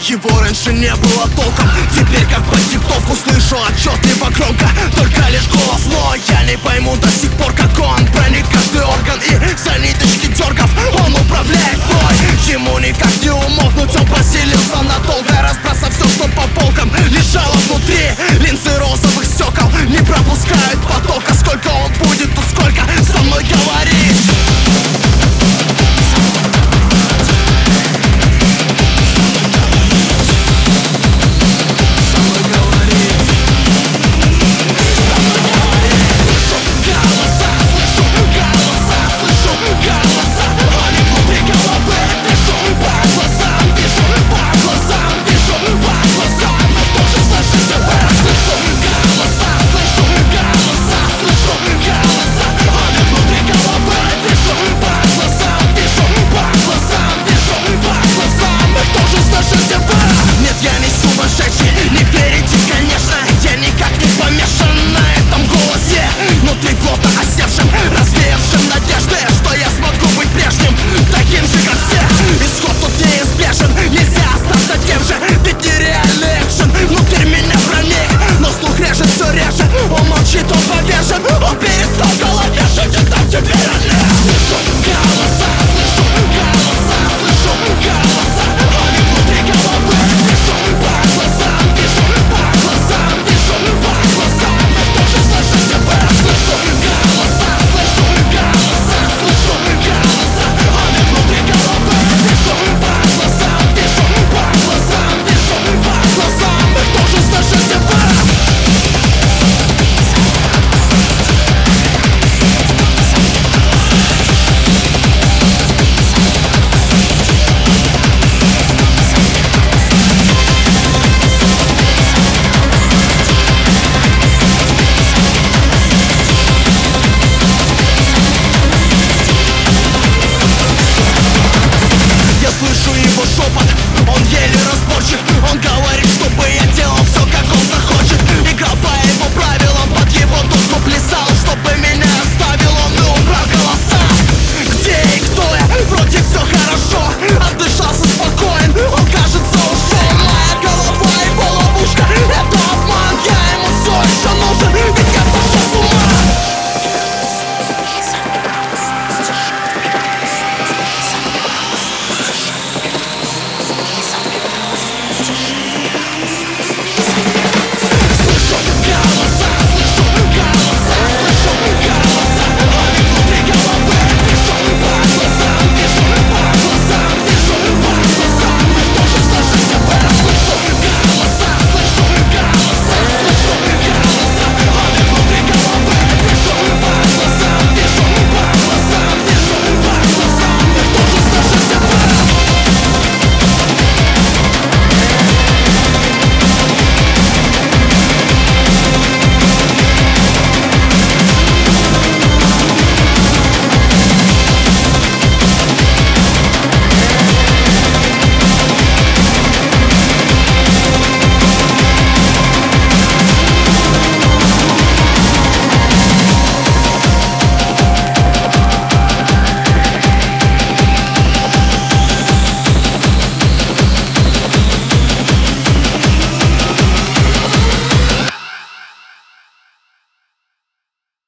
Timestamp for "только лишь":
4.96-5.48